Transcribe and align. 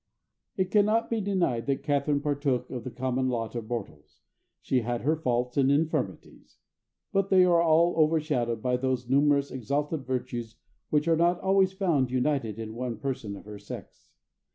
It 0.57 0.71
cannot 0.71 1.11
be 1.11 1.21
denied 1.21 1.67
that 1.67 1.83
Catharine 1.83 2.21
partook 2.21 2.71
of 2.71 2.83
the 2.83 2.89
common 2.89 3.29
lot 3.29 3.53
of 3.53 3.67
mortals; 3.67 4.21
she 4.59 4.81
had 4.81 5.01
her 5.01 5.15
faults 5.15 5.57
and 5.57 5.71
infirmities; 5.71 6.57
but 7.13 7.29
they 7.29 7.45
are 7.45 7.61
all 7.61 7.93
overshadowed 7.95 8.63
by 8.63 8.77
those 8.77 9.07
numerous 9.07 9.51
exalted 9.51 10.03
virtues 10.03 10.55
which 10.89 11.07
are 11.07 11.15
not 11.15 11.39
always 11.41 11.71
found 11.73 12.09
united 12.09 12.57
in 12.57 12.73
one 12.73 12.97
person 12.97 13.35
of 13.35 13.45
her 13.45 13.59
sex. 13.59 14.09